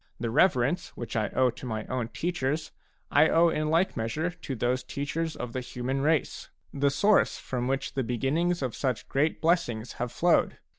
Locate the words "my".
1.67-1.85